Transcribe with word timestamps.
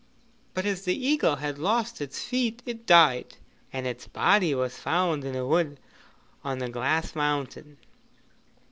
But 0.55 0.65
as 0.65 0.83
the 0.85 0.95
eagle 0.97 1.35
had 1.35 1.59
lost 1.59 2.01
its 2.01 2.23
feet 2.23 2.63
it 2.65 2.87
died, 2.87 3.37
and 3.71 3.85
its 3.85 4.07
body 4.07 4.55
was 4.55 4.75
found 4.75 5.23
in 5.23 5.35
a 5.35 5.45
wood 5.45 5.79
on 6.43 6.57
the 6.57 6.69
Glass 6.69 7.13
Mountain. 7.13 7.77